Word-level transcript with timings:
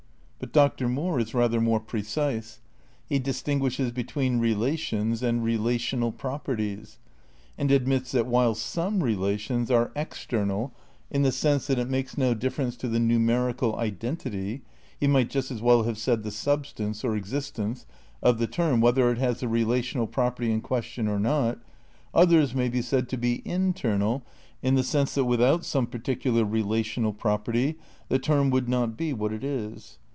But 0.43 0.53
Dr. 0.53 0.89
Moore 0.89 1.19
is 1.19 1.35
rather 1.35 1.61
more 1.61 1.79
precise. 1.79 2.61
He 3.05 3.19
distin 3.19 3.59
guishes 3.61 3.93
between 3.93 4.39
relations 4.39 5.21
and 5.21 5.43
"relational 5.43 6.11
properties," 6.11 6.97
and 7.59 7.69
admits 7.71 8.11
that 8.13 8.25
while 8.25 8.55
some 8.55 9.03
relations 9.03 9.69
are 9.69 9.91
external 9.95 10.73
in 11.11 11.21
the 11.21 11.31
sense 11.31 11.67
that 11.67 11.77
it 11.77 11.91
makes 11.91 12.17
no 12.17 12.33
difference 12.33 12.75
to 12.77 12.87
the 12.87 12.99
numerical 12.99 13.75
identity 13.75 14.63
(he 14.99 15.05
might 15.05 15.29
just 15.29 15.51
as 15.51 15.61
weU 15.61 15.85
have 15.85 15.99
said 15.99 16.23
the 16.23 16.31
substance, 16.31 17.03
or 17.03 17.15
existence) 17.15 17.85
of 18.23 18.39
the 18.39 18.47
term 18.47 18.81
whether 18.81 19.11
it 19.11 19.19
has 19.19 19.41
the 19.41 19.47
relational 19.47 20.07
property 20.07 20.51
in 20.51 20.59
question 20.61 21.07
or 21.07 21.19
not, 21.19 21.59
others 22.15 22.55
may 22.55 22.67
be 22.67 22.81
said 22.81 23.07
to 23.09 23.15
be 23.17 23.43
internal 23.47 24.23
in 24.63 24.73
the 24.73 24.83
sense 24.83 25.13
that 25.13 25.25
without 25.25 25.63
some 25.63 25.85
particular 25.85 26.43
re 26.43 26.63
lational 26.63 27.13
property 27.15 27.75
the 28.09 28.17
term 28.19 28.49
would 28.49 28.67
not 28.67 28.97
be 28.97 29.13
what 29.13 29.31
it 29.31 29.43
is. 29.43 29.99